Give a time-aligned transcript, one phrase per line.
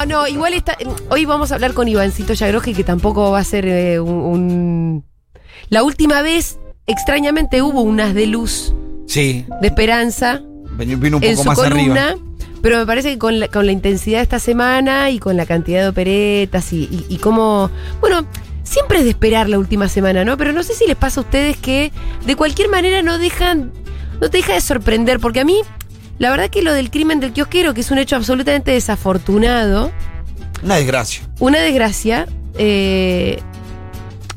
[0.00, 0.78] Ah, No, igual está,
[1.10, 5.04] hoy vamos a hablar con Ivancito Yagroji, que tampoco va a ser eh, un, un-
[5.68, 8.72] La última vez, extrañamente, hubo unas de luz,
[9.06, 10.40] Sí, de esperanza,
[10.78, 12.08] vino un en poco su más columna.
[12.12, 12.26] arriba.
[12.62, 15.44] Pero me parece que con la, con la intensidad de esta semana y con la
[15.44, 17.70] cantidad de operetas y, y, y cómo.
[18.00, 18.24] Bueno,
[18.64, 20.36] siempre es de esperar la última semana, ¿no?
[20.38, 21.90] Pero no sé si les pasa a ustedes que
[22.26, 23.72] de cualquier manera no dejan.
[24.20, 25.56] No te deja de sorprender, porque a mí,
[26.20, 29.90] la verdad que lo del crimen del kiosquero, que es un hecho absolutamente desafortunado,
[30.62, 31.22] Una desgracia.
[31.40, 32.26] una desgracia,
[32.56, 33.40] eh,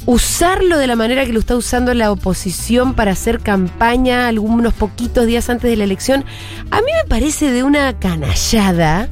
[0.06, 5.26] usarlo de la manera que lo está usando la oposición para hacer campaña algunos poquitos
[5.26, 6.26] días antes de la elección,
[6.72, 9.08] a mí me parece de una canallada.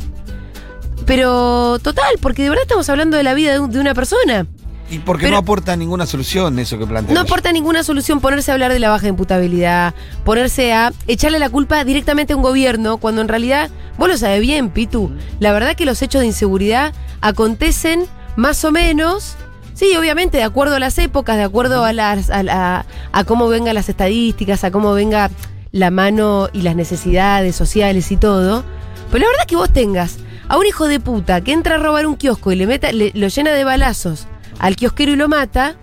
[1.05, 4.46] Pero total, porque de verdad estamos hablando de la vida de, un- de una persona.
[4.91, 7.16] Y porque Pero- no aporta ninguna solución eso que plantea.
[7.16, 9.94] No aporta ninguna solución ponerse a hablar de la baja imputabilidad,
[10.26, 14.41] ponerse a echarle la culpa directamente a un gobierno, cuando en realidad, vos lo sabés
[14.41, 15.09] bien, Pitu,
[15.40, 19.35] la verdad que los hechos de inseguridad acontecen más o menos,
[19.73, 23.48] sí, obviamente, de acuerdo a las épocas, de acuerdo a, las, a, la- a cómo
[23.48, 25.32] vengan las estadísticas, a cómo venga
[25.71, 28.63] la mano y las necesidades sociales y todo.
[29.10, 30.18] Pero la verdad que vos tengas
[30.49, 33.12] a un hijo de puta que entra a robar un kiosco y le meta, le-
[33.16, 34.27] lo llena de balazos
[34.60, 35.76] al kiosquero y lo mata,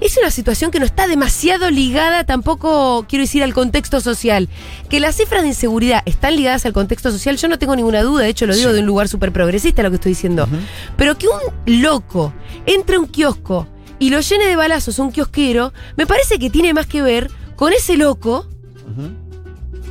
[0.00, 4.48] es una situación que no está demasiado ligada tampoco, quiero decir, al contexto social.
[4.88, 8.24] Que las cifras de inseguridad están ligadas al contexto social, yo no tengo ninguna duda,
[8.24, 8.74] de hecho lo digo Sí.
[8.74, 10.48] de un lugar súper progresista lo que estoy diciendo.
[10.96, 12.32] Pero que un loco
[12.66, 13.68] entre a un kiosco
[14.00, 17.30] y lo llene de balazos a un kiosquero, me parece que tiene más que ver
[17.54, 18.48] con ese loco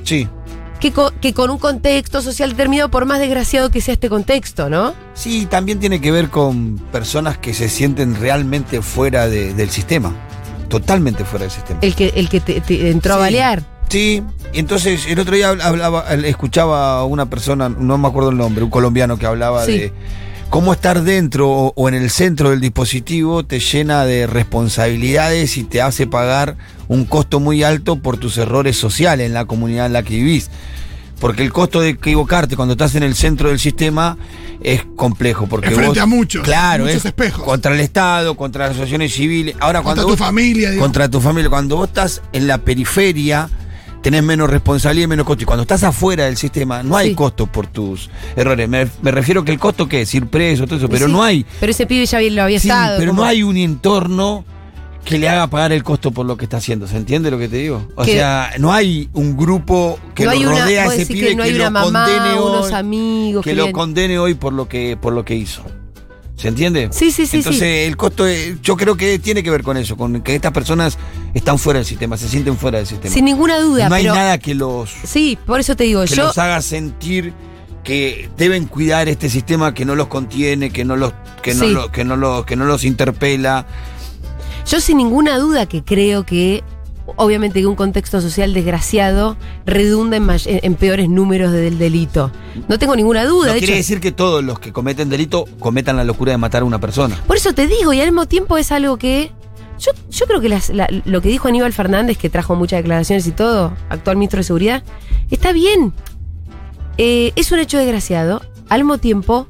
[0.04, 0.28] Sí.
[0.82, 4.70] Que, co- que con un contexto social determinado, por más desgraciado que sea este contexto,
[4.70, 4.94] ¿no?
[5.14, 10.14] Sí, también tiene que ver con personas que se sienten realmente fuera de- del sistema.
[10.68, 11.80] Totalmente fuera del sistema.
[11.82, 13.64] El que, el que te, te entró a balear.
[13.90, 14.23] Sí,
[14.54, 18.64] y entonces el otro día hablaba, escuchaba a una persona, no me acuerdo el nombre,
[18.64, 19.73] un colombiano que hablaba Sí.
[19.78, 19.94] de
[20.50, 25.64] cómo estar dentro o, o en el centro del dispositivo te llena de responsabilidades y
[25.64, 26.56] te hace pagar
[26.88, 30.50] un costo muy alto por tus errores sociales en la comunidad en la que vivís.
[31.21, 34.17] Porque el costo de equivocarte cuando estás en el centro del sistema
[34.61, 35.48] es complejo.
[35.48, 37.43] Porque Es frente vos- a muchos, Claro, muchos es espejos.
[37.45, 39.55] contra el Estado, contra las asociaciones civiles.
[39.60, 40.81] Ahora, Contra cuando tu vos- familia, digo.
[40.81, 41.49] contra tu familia.
[41.49, 43.49] Cuando vos estás en la periferia,
[44.02, 45.43] tenés menos responsabilidad y menos costo.
[45.43, 47.15] Y cuando estás afuera del sistema, no hay Sí.
[47.15, 48.67] costo por tus errores.
[48.67, 51.21] Me, me refiero que el costo que es ir preso, todo eso, pero Sí, no
[51.23, 51.45] hay.
[51.60, 52.98] Pero ese pibe ya lo había Sí, estado.
[52.98, 54.43] pero no hay un entorno
[55.06, 56.88] que le haga pagar el costo por lo que está haciendo.
[56.88, 57.88] ¿Se entiende lo que te digo?
[57.95, 61.30] O Que- sea, no hay un grupo que no lo una, rodea a ese pibe
[61.30, 63.44] que no hay lo una mamá, condene unos hoy, amigos.
[63.44, 65.64] que que lo condene hoy por lo que por lo que hizo.
[66.36, 66.90] ¿Se entiende?
[66.92, 67.88] Sí, sí, sí, Entonces, sí.
[67.88, 70.98] el costo, eh, yo creo que tiene que ver con eso, con que estas personas
[71.36, 73.14] están fuera del sistema, se sienten fuera del sistema.
[73.14, 74.16] Sin ninguna duda, no hay pero.
[74.16, 76.23] nada que los, Sí, por eso te digo, que yo.
[76.26, 77.32] los haga sentir
[77.84, 81.14] que deben cuidar este sistema que no los contiene, que no los,
[81.44, 81.72] que no Sí.
[81.73, 83.66] lo- que no los, que no los interpela.
[84.67, 86.64] Yo sin ninguna duda que creo que,
[87.17, 92.32] obviamente que un contexto social desgraciado redunda en, peores números del delito.
[92.67, 93.48] No tengo ninguna duda.
[93.48, 96.38] No de quiere hecho, decir que todos los que cometen delito cometan la locura de
[96.38, 97.20] matar a una persona.
[97.27, 99.32] por eso te digo, y al mismo tiempo es algo que...
[99.80, 103.26] Yo, yo creo que las- la- lo que dijo Aníbal Fernández, que trajo muchas declaraciones
[103.26, 104.83] y todo, actual ministro de Seguridad,
[105.32, 105.92] está bien.
[106.99, 108.42] Eh, es un hecho desgraciado.
[108.70, 109.48] Al mismo tiempo,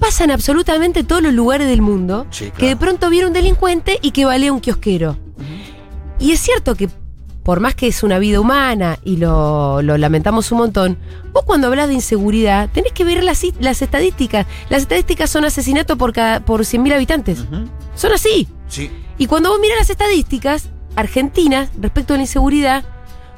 [0.00, 2.56] pasa en absolutamente todos los lugares del mundo Sí, claro.
[2.58, 5.16] que de pronto viene un delincuente y que valea un kiosquero.
[6.18, 6.88] Y es cierto que
[7.42, 10.98] por más que es una vida humana y lo, lo lamentamos un montón,
[11.32, 14.46] vos cuando hablas de inseguridad tenés que ver las, las estadísticas.
[14.68, 17.44] Las estadísticas son asesinato por, cada, por 100.000 habitantes.
[17.94, 18.46] Son así.
[18.68, 18.90] Sí.
[19.16, 22.84] Y cuando vos mirás las estadísticas argentinas respecto a la inseguridad,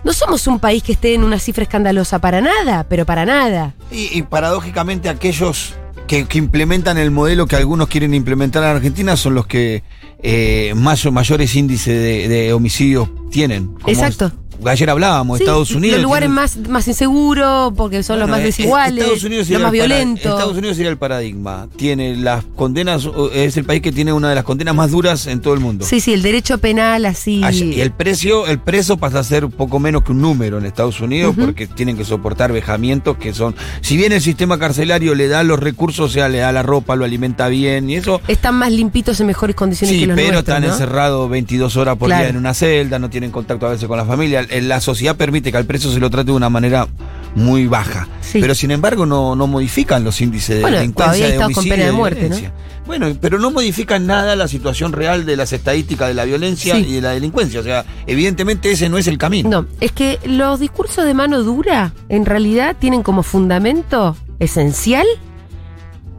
[0.05, 3.75] no somos un país que esté en una cifra escandalosa para nada, pero para nada.
[3.93, 5.75] Y, y paradójicamente aquellos
[6.12, 9.83] que, que implementan el modelo que algunos quieren implementar en Argentina son los que
[10.23, 13.75] eh, más, mayores índices de, de homicidios tienen.
[13.87, 14.31] Exacto.
[14.67, 15.97] Ayer hablábamos, Sí, Estados Unidos.
[15.97, 19.73] Los lugares más, más inseguros, porque son los más eh, desiguales, Estados Unidos los más
[19.73, 20.25] violentos.
[20.33, 21.69] Estados Unidos sería el paradigma.
[21.77, 25.41] Tiene las condenas, es el país que tiene una de las condenas más duras en
[25.41, 25.85] todo el mundo.
[25.85, 27.43] Sí, sí, el derecho penal así.
[27.44, 30.67] Allá- y el precio, el preso pasa a ser poco menos que un número en
[30.67, 33.55] Estados Unidos porque tienen que soportar vejamientos que son.
[33.81, 36.97] Si bien el sistema carcelario le da los recursos, o sea, le da la ropa,
[36.97, 38.20] lo alimenta bien y eso.
[38.29, 40.73] Están más limpitos en mejores condiciones Sí, que los pero nuestros, están ¿no?
[40.73, 42.23] encerrados 22 horas por Claro.
[42.23, 44.47] día en una celda, no tienen contacto a veces con la familia.
[44.52, 46.87] Eh, La sociedad permite que al preso se lo trate de una manera
[47.34, 48.08] muy baja.
[48.20, 48.38] Sí.
[48.40, 51.87] Pero sin embargo no, no modifican los índices de delincuencia, de con homicidio pena y
[51.87, 52.50] de muerte.
[52.87, 56.84] Bueno, pero no modifican nada la situación real de las estadísticas de la violencia Sí.
[56.88, 57.60] y de la delincuencia.
[57.60, 59.49] O sea, evidentemente ese no es el camino.
[59.49, 65.06] No, es que los discursos de mano dura en realidad tienen como fundamento esencial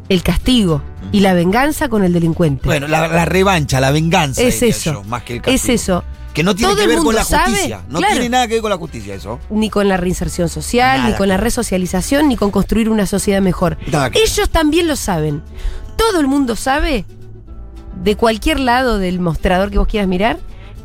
[0.09, 0.81] el castigo
[1.11, 2.65] y la venganza con el delincuente.
[2.65, 4.41] Bueno, la, la revancha, la venganza.
[4.41, 4.93] es eso.
[4.93, 5.73] yo, más que el es castigo.
[5.75, 6.03] eso.
[6.33, 7.83] Que no tiene Todo que ver con la sabe, justicia.
[7.89, 8.13] No claro.
[8.13, 9.39] tiene nada que ver con la justicia eso.
[9.49, 13.41] Ni con la reinserción social, Nada ni con la resocialización, ni con construir una sociedad
[13.41, 13.77] mejor.
[13.91, 14.09] Nada.
[14.13, 15.43] Ellos también lo saben.
[15.95, 17.05] Todo el mundo sabe,
[18.03, 20.39] de cualquier lado del mostrador que vos quieras mirar,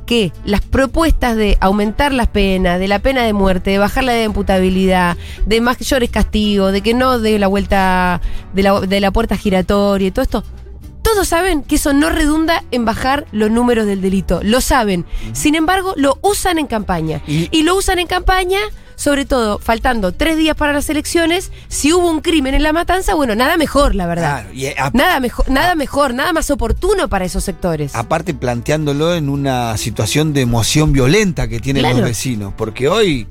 [0.09, 4.13] que las propuestas de aumentar las penas, de la pena de muerte, de bajar la
[4.13, 8.23] de imputabilidad, de mayores castigos, de que no de la vuelta
[8.55, 10.45] de la, de la puerta giratoria y todo esto,
[11.13, 14.41] todos saben que eso no redunda en bajar los números del delito.
[14.43, 15.07] Lo saben.
[15.33, 17.23] Sin embargo, lo usan en campaña.
[17.27, 18.59] Y- Y, lo usan en campaña,
[18.95, 21.51] sobre todo, faltando tres días para las elecciones.
[21.69, 24.43] Si hubo un crimen en la matanza, bueno, nada mejor, la verdad.
[24.43, 27.95] Claro, y a- Nada mejor, nada mejor, nada más oportuno para esos sectores.
[27.95, 31.99] aparte planteándolo en una situación de emoción violenta que tienen Claro.
[31.99, 32.53] los vecinos.
[32.57, 33.27] Porque hoy,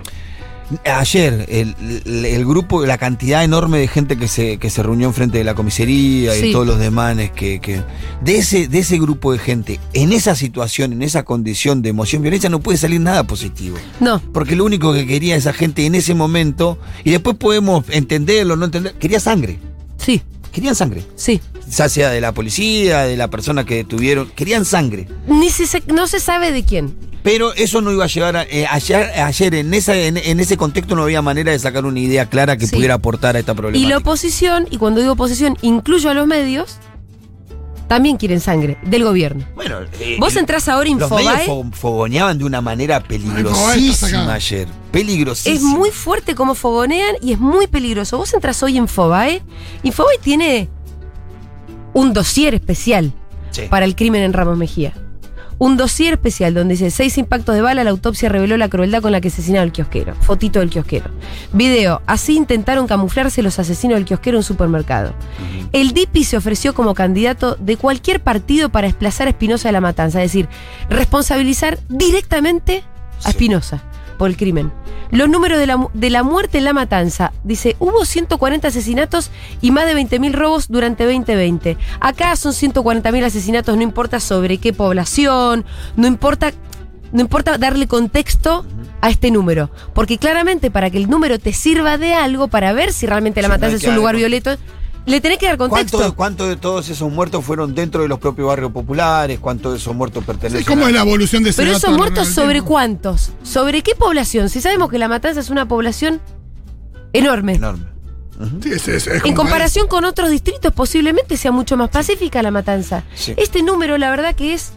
[0.86, 5.44] ayer, el, grupo, la cantidad enorme de gente que se, que se reunió enfrente de
[5.44, 7.82] la comisaría y todos los demanes que, que-
[8.22, 12.22] de ese, de ese grupo de gente, en esa situación, en esa condición de emoción
[12.22, 13.78] violenta, no puede salir nada positivo.
[14.00, 18.56] No, Porque lo único que quería esa gente en ese momento, y después podemos entenderlo,
[18.56, 19.60] no entender, quería sangre.
[19.98, 20.22] sí,
[20.52, 21.04] Querían sangre.
[21.16, 21.40] sí.
[21.70, 25.08] Ya sea de la policía, de la persona que detuvieron, querían sangre.
[25.28, 26.96] Ni se- no se sabe de quién.
[27.30, 28.44] Pero eso no iba a llegar a.
[28.44, 32.00] eh, ayer, ayer en, esa, en, en ese contexto no había manera de sacar una
[32.00, 32.76] idea clara que Sí.
[32.76, 33.90] pudiera aportar a esta Y problemática.
[33.90, 36.78] la oposición, y cuando digo oposición, incluyo a los medios,
[37.90, 39.46] también quieren sangre del gobierno.
[39.56, 41.48] bueno, eh, Vos entrás ahora en Los medios Infobae.
[41.48, 44.68] fo- fogoneaban de una manera Infobae peligrosísima ayer.
[44.92, 45.56] Peligrosísima.
[45.56, 48.18] Es muy fuerte como fogonean y es muy peligroso.
[48.18, 49.42] Vos entras hoy en Infobae.
[49.84, 50.70] Infobae tiene
[51.94, 53.12] un dossier especial
[53.52, 53.64] Sí.
[53.70, 54.94] para el crimen en Ramos Mejía.
[55.60, 59.12] Un dossier especial donde dice seis impactos de bala, la autopsia reveló la crueldad con
[59.12, 60.16] la que asesinaron al kiosquero.
[60.16, 61.10] Fotito del kiosquero.
[61.54, 62.02] Video.
[62.06, 65.14] Así intentaron camuflarse los asesinos del kiosquero en un supermercado.
[65.74, 69.82] El DIPI se ofreció como candidato de cualquier partido para desplazar a Espinosa de la
[69.82, 70.48] matanza, es decir,
[70.90, 72.84] responsabilizar directamente
[73.24, 73.30] a.
[73.30, 73.84] Espinosa
[74.18, 74.72] por el crimen.
[75.12, 77.32] Los números de la, de la muerte en la matanza.
[77.44, 79.32] Dice, hubo 140 asesinatos
[79.62, 81.78] y más de 20.000 robos durante 2020.
[82.00, 85.66] Acá son 140.000 asesinatos, no importa sobre qué población,
[85.96, 86.52] no importa,
[87.12, 88.66] no importa darle contexto
[89.02, 89.70] a este número.
[89.94, 93.48] Porque claramente para que el número te sirva de algo, para ver si realmente la
[93.48, 94.58] matanza es un lugar violento,
[95.08, 95.98] le tenés que dar contexto.
[95.98, 99.40] ¿Cuánto, cuánto de todos esos muertos fueron dentro de los propios barrios populares?
[99.40, 101.88] ¿Cuántos de esos muertos pertenecen Sí, ¿Cómo a- es la evolución de ese Pero dato
[101.88, 103.32] esos muertos sobre cuántos?
[103.42, 104.50] ¿Sobre qué población?
[104.50, 106.22] Si sabemos que la matanza es una población
[107.14, 107.56] enorme.
[107.56, 107.86] Enorme.
[108.62, 112.52] Sí, es- es- es En comparación con otros distritos, posiblemente sea mucho más pacífica la
[112.52, 113.04] matanza.
[113.16, 113.34] Sí.
[113.36, 114.74] Este número, la verdad que es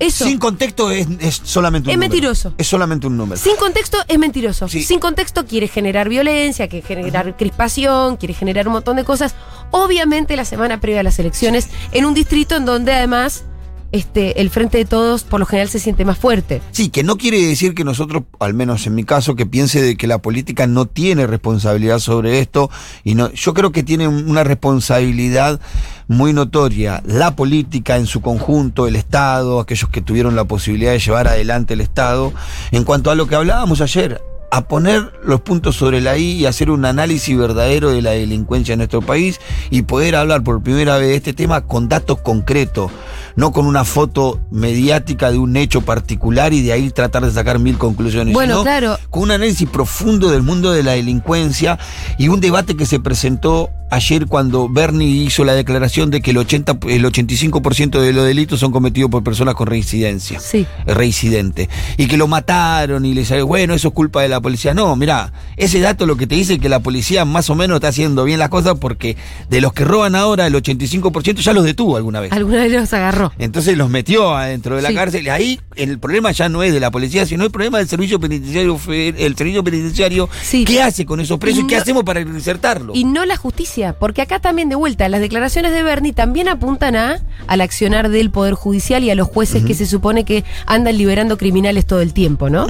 [0.00, 0.24] eso.
[0.24, 2.10] Sin contexto es, es solamente un Es número.
[2.10, 2.54] mentiroso.
[2.58, 3.40] Es solamente un número.
[3.40, 4.68] Sin contexto es mentiroso.
[4.68, 4.82] Sí.
[4.82, 9.34] Sin contexto quiere generar violencia, quiere generar crispación, quiere generar un montón de cosas.
[9.70, 13.44] Obviamente la semana previa a las elecciones, en un distrito en donde además
[13.92, 16.62] este, el frente de todos por lo general se siente más fuerte.
[16.72, 20.06] Sí, que no quiere decir que nosotros, al menos en mi caso, que piense que
[20.06, 22.70] la política no tiene responsabilidad sobre esto.
[23.04, 25.60] Y no, yo creo que tiene una responsabilidad
[26.08, 27.02] muy notoria.
[27.06, 31.74] La política en su conjunto, el Estado, aquellos que tuvieron la posibilidad de llevar adelante
[31.74, 32.32] el Estado.
[32.72, 34.20] En cuanto a lo que hablábamos ayer,
[34.50, 38.72] a poner los puntos sobre la I y hacer un análisis verdadero de la delincuencia
[38.72, 42.90] en nuestro país y poder hablar por primera vez de este tema con datos concretos,
[43.36, 47.58] no con una foto mediática de un hecho particular y de ahí tratar de sacar
[47.58, 48.34] mil conclusiones.
[48.34, 48.98] Bueno, sino claro.
[49.10, 51.78] Con un análisis profundo del mundo de la delincuencia
[52.18, 56.38] y un debate que se presentó ayer cuando Bernie hizo la declaración de que el,
[56.38, 60.64] 80, el 85% de los delitos son cometidos por personas con reincidencia Sí.
[60.86, 64.74] reincidente y que lo mataron y le salió, bueno, eso es culpa de la policía.
[64.74, 67.76] No, mira, ese dato lo que te dice es que la policía más o menos
[67.76, 69.16] está haciendo bien las cosas porque
[69.48, 72.32] de los que roban ahora el 85% ya los detuvo alguna vez.
[72.32, 73.32] Alguna vez los agarró.
[73.38, 74.94] Entonces los metió adentro de la Sí.
[74.94, 75.26] cárcel.
[75.26, 78.18] Y ahí el problema ya no es de la policía, sino el problema del servicio
[78.20, 78.78] penitenciario.
[78.88, 80.64] El servicio penitenciario, Sí.
[80.64, 81.60] ¿qué hace con esos presos?
[81.60, 82.92] Y ¿Y qué hacemos para insertarlo?
[82.94, 86.96] Y no la justicia, porque acá también de vuelta, las declaraciones de Bernie también apuntan
[86.96, 90.96] a al accionar del Poder Judicial y a los jueces que se supone que andan
[90.98, 92.66] liberando criminales todo el tiempo, ¿no?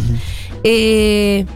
[0.65, 1.47] Eh,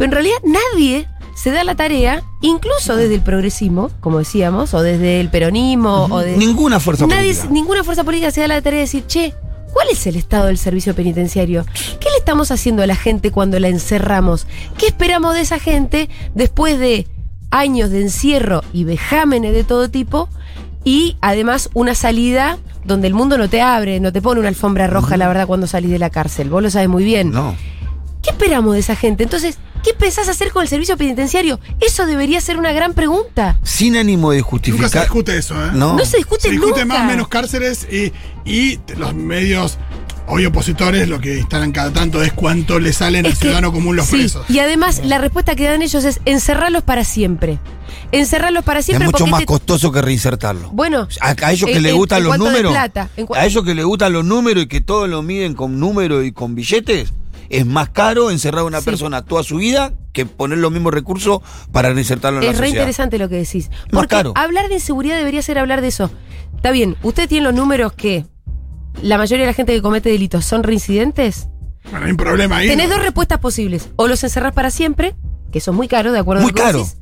[0.00, 4.80] pero en realidad nadie se da la tarea, incluso desde el progresismo, como decíamos, o
[4.80, 6.38] desde el peronismo, o de...
[6.38, 7.48] Ninguna fuerza Nadie, política.
[7.52, 9.34] ninguna fuerza política se da la tarea de decir, che,
[9.74, 11.66] ¿cuál es el estado del servicio penitenciario?
[12.00, 14.46] ¿Qué le estamos haciendo a la gente cuando la encerramos?
[14.78, 17.06] ¿Qué esperamos de esa gente después de
[17.50, 20.30] años de encierro y vejámenes de todo tipo?
[20.82, 24.86] Y además una salida donde el mundo no te abre, no te pone una alfombra
[24.86, 26.48] roja, la verdad, cuando salís de la cárcel.
[26.48, 27.32] Vos lo sabes muy bien.
[27.32, 27.54] No.
[28.22, 29.24] ¿Qué esperamos de esa gente?
[29.24, 31.58] Entonces, ¿Qué pensás hacer con el servicio penitenciario?
[31.80, 33.58] Eso debería ser una gran pregunta.
[33.62, 35.02] Sin ánimo de Nunca se justificar.
[35.02, 35.70] discute eso, ¿eh?
[35.72, 35.96] No.
[35.96, 36.98] No se discute Se discute nunca.
[36.98, 38.12] más menos cárceles y,
[38.44, 39.78] y los medios
[40.26, 43.72] hoy opositores lo que instalan cada tanto es cuánto le salen al Es que- ciudadano
[43.72, 44.44] común los sí, presos.
[44.48, 47.58] Y además, la respuesta que dan ellos es encerrarlos para siempre.
[48.12, 50.70] Encerrarlos para Es siempre mucho porque más costoso que reinsertarlo.
[50.70, 52.70] Bueno, A, a ellos que en- les gustan en los números.
[52.72, 55.54] plata, en cua- a ellos que les gustan los números y que todos lo miden
[55.54, 57.12] con números y con billetes.
[57.50, 58.86] Es más caro encerrar a una Sí.
[58.86, 61.40] persona toda su vida que poner los mismos recursos
[61.72, 62.82] para reinsertarlo en la Es re sociedad.
[62.84, 63.68] interesante lo que decís.
[63.70, 64.32] Más Porque caro.
[64.36, 66.10] hablar de inseguridad debería ser hablar de eso.
[66.56, 68.24] Está bien, usted tiene los números que
[69.02, 71.48] la mayoría de la gente que comete delitos son reincidentes.
[71.90, 72.68] Bueno, hay un problema ahí.
[72.68, 72.94] Tenés ¿no?
[72.96, 73.88] dos respuestas posibles.
[73.96, 75.14] O los encerrás para siempre,
[75.50, 76.78] que eso es muy caro, de acuerdo Muy a lo que caro.
[76.78, 76.96] decís,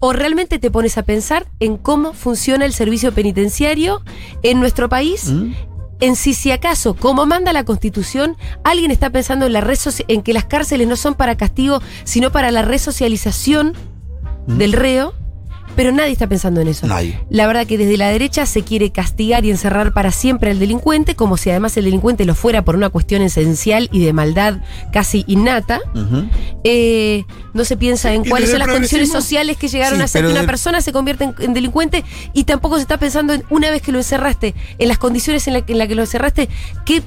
[0.00, 4.02] O realmente te pones a pensar en cómo funciona el servicio penitenciario
[4.42, 5.30] en nuestro país.
[5.30, 5.52] ¿Mm?
[6.04, 10.22] En si, si acaso, como manda la Constitución, alguien está pensando en, la resoci- en
[10.22, 13.72] que las cárceles no son para castigo, sino para la resocialización
[14.46, 14.58] ¿Mm?
[14.58, 15.14] del reo,
[15.76, 16.86] pero nadie está pensando en eso.
[16.86, 17.18] Nadie.
[17.30, 21.14] La verdad que desde la derecha se quiere castigar y encerrar para siempre al delincuente,
[21.16, 24.58] como si además el delincuente lo fuera por una cuestión esencial y de maldad
[24.92, 25.80] casi innata.
[26.64, 30.24] Eh, no se piensa en cuáles son las condiciones sociales que llegaron Sí, a hacer
[30.24, 33.44] que una de- persona se convierta en, en delincuente y tampoco se está pensando en
[33.50, 36.48] una vez que lo encerraste, en las condiciones en las en la que lo encerraste,
[36.84, 37.02] ¿qué,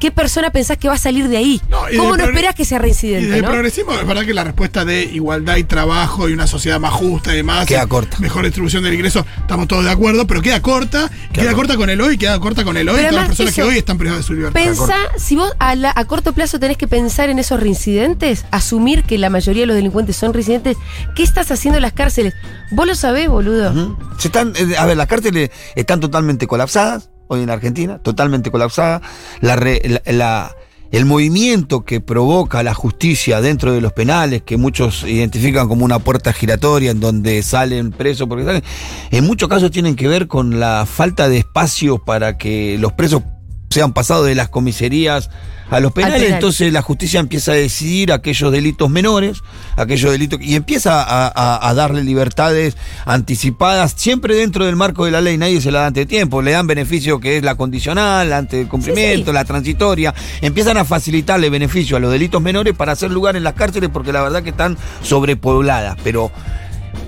[0.00, 1.60] qué persona pensás que va a salir de ahí?
[1.68, 3.36] No, y ¿Cómo no esperás que sea Y reincidente?
[3.36, 3.48] el ¿no?
[3.48, 7.32] progresismo es verdad que la respuesta de igualdad y trabajo y una sociedad más justa
[7.32, 7.66] y demás.
[7.66, 8.18] Queda y corta.
[8.20, 11.54] Mejor distribución del ingreso, estamos todos de acuerdo, pero queda corta, queda, corta.
[11.56, 13.78] corta con el hoy, queda corta con el hoy, Pero todas las personas que hoy
[13.78, 14.60] están privadas de su libertad.
[14.62, 19.04] Pensá, si vos a, la- a corto plazo tenés que pensar en esos reincidentes, asumir
[19.04, 20.76] que la mayoría de los delincuentes son reincidentes,
[21.14, 22.34] ¿qué estás haciendo en las cárceles?
[22.70, 23.96] Vos lo sabés, boludo.
[24.18, 29.02] Se están, eh, a ver, las cárceles están totalmente colapsadas hoy en Argentina, totalmente colapsadas.
[29.40, 30.56] La, la- la-
[30.90, 35.98] el movimiento que provoca la justicia dentro de los penales, que muchos identifican como una
[35.98, 38.62] puerta giratoria en donde salen presos porque salen,
[39.10, 43.22] en muchos casos tienen que ver con la falta de espacio para que los presos
[43.70, 45.30] sean pasados de las comisarías
[45.70, 46.34] a los penales, penal.
[46.36, 49.38] entonces la justicia empieza a decidir aquellos delitos menores,
[49.76, 55.10] aquellos delitos y empieza a, a- a darle libertades anticipadas, siempre dentro del marco de
[55.10, 58.32] la ley, nadie se la da ante tiempo, le dan beneficio que es la condicional,
[58.32, 59.32] ante el cumplimiento, Sí, sí.
[59.32, 63.52] la transitoria, empiezan a facilitarle beneficio a los delitos menores para hacer lugar en las
[63.52, 66.30] cárceles porque la verdad que están sobrepobladas, pero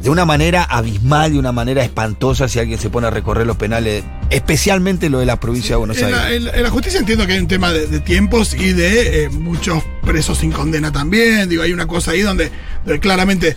[0.03, 3.57] de una manera abismal, de una manera espantosa si alguien se pone a recorrer los
[3.57, 6.19] penales, especialmente lo de la provincia de Buenos En Aires.
[6.21, 8.73] la, en la- en la justicia entiendo que hay un tema de, de tiempos y
[8.73, 11.49] de eh, muchos presos sin condena también.
[11.49, 12.51] Digo, hay una cosa ahí donde,
[12.85, 13.57] donde claramente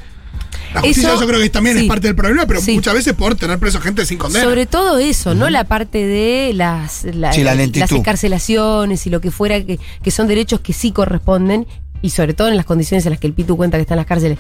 [0.74, 1.84] la justicia Eso, yo creo que también sí.
[1.84, 2.74] es parte del problema, pero Sí.
[2.74, 4.44] muchas veces por tener presos gente sin condena.
[4.44, 7.82] Sobre todo eso, no la parte de las, la- Sí, la lentitud.
[7.82, 11.68] las encarcelaciones y lo que fuera, que, que son derechos que sí corresponden,
[12.04, 14.06] y sobre todo en las condiciones en las que el Pitu cuenta que están las
[14.06, 14.38] cárceles.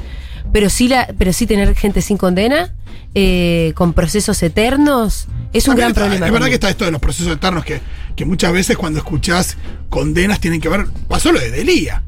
[0.51, 2.75] Pero sí, la, pero sí tener gente sin condena,
[3.15, 6.25] eh, con procesos eternos, es un También gran está- problema.
[6.27, 7.79] Es verdad que está esto de los procesos eternos que,
[8.15, 9.57] que muchas veces cuando escuchás
[9.89, 10.85] condenas tienen que ver.
[11.07, 12.03] Pasó lo de Delía.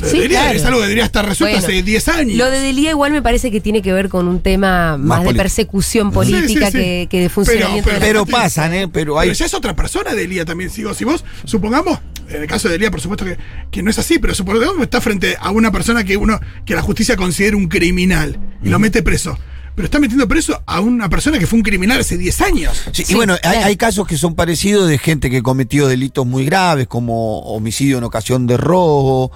[0.00, 0.58] De Sí, Delía claro.
[0.58, 2.36] es algo que debería estar resuelto Bueno, hace 10 años.
[2.38, 5.34] Lo de Delía igual me parece que tiene que ver con un tema más, de
[5.34, 6.78] persecución política sí, sí.
[6.78, 8.88] Que, que de funcionamiento pero- de la Pero pasan, ¿eh?
[8.88, 9.28] Pero hay...
[9.28, 10.70] Pero ya es otra persona Delía también.
[10.70, 11.98] Sigo, si vos, supongamos,
[12.28, 13.36] en el caso de Delía, por supuesto que,
[13.70, 16.74] que no es así, pero supongamos que está frente a una persona que uno, que
[16.74, 19.38] la justicia considera un criminal y lo mete preso.
[19.74, 22.82] Pero está metiendo preso a una persona que fue un criminal hace 10 años.
[22.92, 26.24] Sí, Sí, y bueno, hay, hay casos que son parecidos de gente que cometió delitos
[26.26, 29.30] muy graves, como homicidio en ocasión de robo,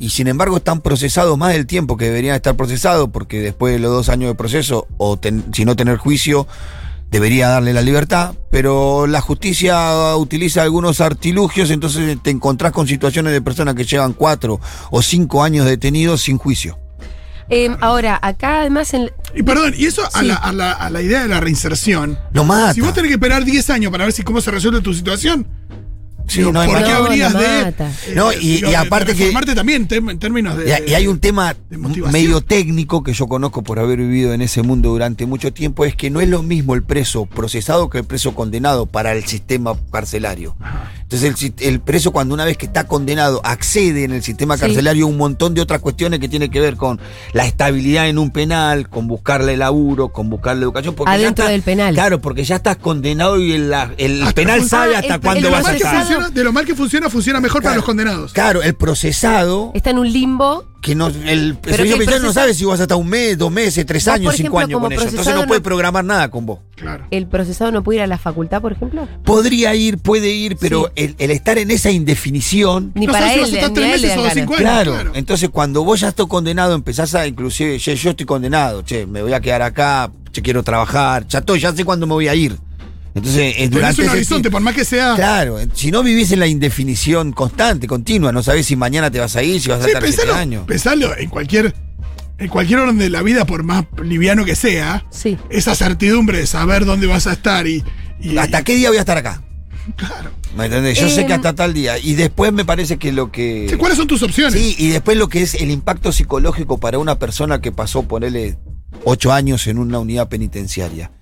[0.00, 3.78] y sin embargo están procesados más del tiempo que deberían estar procesados, porque después de
[3.78, 6.48] los dos años de proceso, o ten- si no tener juicio,
[7.16, 13.32] debería darle la libertad, pero la justicia utiliza algunos artilugios, entonces te encontrás con situaciones
[13.32, 16.78] de personas que llevan cuatro o cinco años detenidos sin juicio.
[17.48, 20.26] Eh, ahora, acá además en, Y perdón, y eso a, Sí.
[20.26, 22.18] la, a la- a la idea de la reinserción.
[22.32, 22.74] Lo mata.
[22.74, 25.46] Si vos tenés que esperar 10 años para ver si cómo se resuelve tu situación.
[26.28, 26.98] Sí, no hay ¿Por qué manera.
[26.98, 27.90] No, habrías lo de, mata.
[28.06, 30.82] eh, No, y- digo, y de- aparte de que- reformarte también en términos de.
[30.86, 31.54] Y, hay un tema
[32.10, 35.94] medio técnico que yo conozco por haber vivido en ese mundo durante mucho tiempo, es
[35.94, 39.74] que no es lo mismo el preso procesado que el preso condenado para el sistema
[39.92, 40.56] carcelario.
[41.06, 44.56] Entonces el, si- el preso cuando una vez que está condenado accede en el sistema
[44.56, 44.62] Sí.
[44.62, 46.98] carcelario a un montón de otras cuestiones que tienen que ver con
[47.32, 50.96] la estabilidad en un penal, con buscarle laburo, con buscarle educación.
[50.96, 51.94] Porque ya Adentro está- del penal.
[51.94, 55.52] Claro, porque ya estás condenado y el, la- el penal sabe hasta el- cuándo el
[55.52, 55.96] vas a estar.
[55.96, 58.32] funciona, de lo mal que funciona, funciona mejor para los condenados.
[58.32, 62.54] Claro, el procesado está en un limbo que no, el Pero servicio penitenciario no sabe
[62.54, 65.02] si vas a estar un mes, dos meses, tres años, cinco años con eso.
[65.02, 66.60] Entonces procesado no puede no- programar nada con vos.
[66.76, 67.06] Claro.
[67.10, 69.08] ¿El procesado no puede ir a la facultad, por ejemplo?
[69.24, 71.04] Podría ir, puede ir, pero Sí.
[71.04, 72.92] el, el estar en esa indefinición.
[72.94, 74.10] Ni No para sabes si él, vas a estar ni tres a él le meses
[74.10, 74.34] dan o ganas.
[74.34, 74.60] cinco años.
[74.62, 75.10] Claro, claro.
[75.14, 79.22] entonces cuando vos ya estás condenado, empezás a, inclusive, che, yo estoy condenado, che, me
[79.22, 82.34] voy a quedar acá, che, quiero trabajar, ya estoy, ya sé cuándo me voy a
[82.34, 82.56] ir.
[83.16, 85.14] Entonces, eh, Tenés durante un ese horizonte, por más que sea.
[85.16, 89.18] Claro, eh, si no vivís en la indefinición constante, continua, no sabés si mañana te
[89.20, 90.66] vas a ir, si vas a estar pensalo, años.
[90.66, 91.74] pensalo en cualquier,
[92.38, 95.38] en cualquier orden de la vida, por más liviano que sea, Sí.
[95.50, 97.82] esa certidumbre de saber dónde vas a estar y.
[98.20, 99.42] y- ¿Hasta qué día voy a estar acá?
[99.96, 100.30] Claro.
[100.56, 100.98] ¿Me entendés?
[100.98, 101.96] Yo sé Em, que hasta tal día.
[101.98, 103.66] Y después me parece que lo que.
[103.70, 104.60] Sí, ¿Cuáles son tus opciones?
[104.60, 108.58] Sí, y después lo que es el impacto psicológico para una persona que pasó, ponele,
[109.04, 111.12] ocho años en una unidad penitenciaria.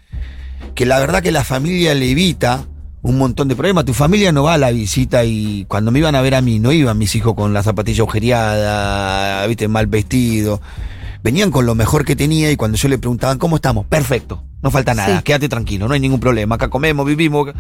[0.75, 2.67] Que la verdad que la familia le evita
[3.03, 3.85] un montón de problemas.
[3.85, 6.59] Tu familia no va a la visita y cuando me iban a ver a mí,
[6.59, 10.61] no iban mis hijos con la zapatilla agujereada, viste, mal vestido.
[11.23, 13.87] Venían con lo mejor que tenía y cuando yo le preguntaban, ¿cómo estamos?
[13.87, 15.23] Perfecto, no falta nada, Sí.
[15.23, 17.51] quédate tranquilo, no hay ningún problema, acá comemos, vivimos.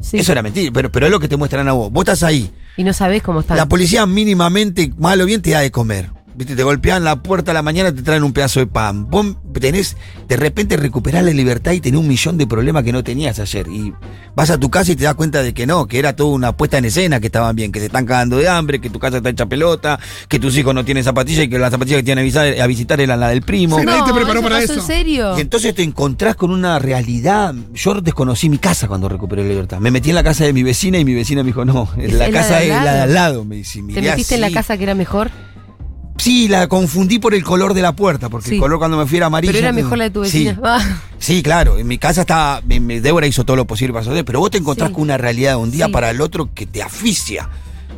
[0.00, 0.18] Sí.
[0.18, 1.92] Eso era mentira, pero, pero es lo que te muestran a vos.
[1.92, 3.54] Vos estás ahí, Y no sabés cómo está.
[3.56, 6.10] la policía mínimamente, mal o bien, te da de comer.
[6.34, 9.10] Viste, te golpean la puerta a la mañana, te traen un pedazo de pan.
[9.10, 9.96] Vos tenés,
[10.28, 13.68] de repente recuperás la libertad y tenés un millón de problemas que no tenías ayer.
[13.68, 13.92] Y
[14.34, 16.56] vas a tu casa y te das cuenta de que no, que era toda una
[16.56, 19.18] puesta en escena, que estaban bien, que se están cagando de hambre, que tu casa
[19.18, 22.22] está hecha pelota, que tus hijos no tienen zapatillas y que las zapatillas que tienen
[22.22, 23.78] a visitar, a visitar eran la del primo.
[23.78, 24.74] Sí, nadie te preparó ¿eso para eso.
[24.74, 25.36] ¿En serio?
[25.36, 27.54] Y entonces te encontrás con una realidad.
[27.74, 29.80] Yo desconocí mi casa cuando recuperé la libertad.
[29.80, 32.14] Me metí en la casa de mi vecina y mi vecina me dijo, no, ¿Es
[32.14, 33.02] la casa de es al la de lado?
[33.02, 33.44] al lado.
[33.44, 34.54] Me dice, ¿Te "Mirá, metiste en la sí".
[34.54, 35.30] casa que era mejor?
[36.22, 38.54] Sí, la confundí por el color de la puerta, porque Sí.
[38.54, 39.52] el color cuando me fui era amarillo.
[39.52, 40.52] Pero era mejor la de tu vecina.
[40.54, 41.78] Sí, Ah, sí, claro.
[41.78, 42.60] En mi casa estaba.
[42.62, 44.94] mi- mi- Débora hizo todo lo posible para hacer, pero vos te encontrás Sí.
[44.94, 45.92] con una realidad de un día Sí.
[45.92, 47.48] para el otro que te asfixia.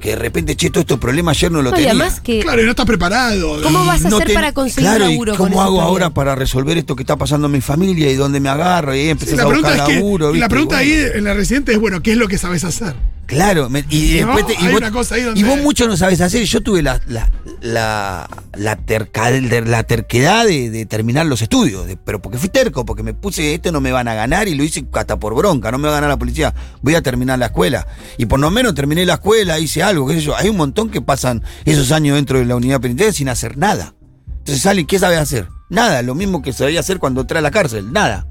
[0.00, 1.90] Que de repente, che, todos estos problemas ayer no lo no, y tenía.
[1.90, 2.40] además que.
[2.40, 3.62] Claro, y no estás preparado.
[3.62, 6.11] ¿Cómo vas a No hacer ten- para conseguir claro, laburo ¿y con ¿Cómo hago ahora
[6.11, 8.95] para resolver esto que está pasando en mi familia y dónde me agarro?
[8.95, 10.35] Y ahí empezás la a pregunta buscar es que, laburo.
[10.35, 10.93] la pregunta Bueno.
[10.93, 12.95] ahí en la residente es, bueno, ¿qué es lo que sabes hacer?
[13.26, 14.81] Claro, me- y No, después te- y vos,
[15.25, 16.45] donde- y vos mucho no sabes hacer.
[16.45, 17.31] Yo tuve la, la,
[17.62, 22.85] la, la, terca- la terquedad de, de terminar los estudios, de- pero porque fui terco,
[22.85, 25.71] porque me puse, este no me van a ganar y lo hice hasta por bronca,
[25.71, 27.87] no me va a ganar la policía, voy a terminar la escuela.
[28.19, 30.37] Y por lo menos terminé la escuela, hice algo, qué sé yo.
[30.37, 33.95] Hay un montón que pasan esos años dentro de la unidad penitenciaria sin hacer nada.
[34.39, 35.49] Entonces sale, ¿qué sabe hacer?
[35.71, 38.26] Nada, lo mismo que sabía hacer cuando entré a la cárcel, nada.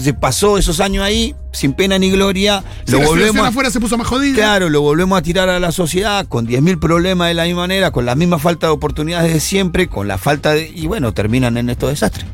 [0.00, 3.70] Entonces pasó esos años ahí, sin pena ni gloria, Sí, lo la volvemos a- afuera
[3.70, 4.34] se puso más jodida.
[4.34, 7.90] Claro, lo volvemos a tirar a la sociedad con 10.000 problemas de la misma manera,
[7.90, 10.72] con la misma falta de oportunidades de siempre, con la falta de...
[10.74, 12.24] Y bueno, terminan en estos desastres.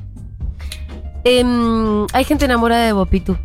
[1.25, 3.37] Em, hay gente enamorada de vos, Pitu.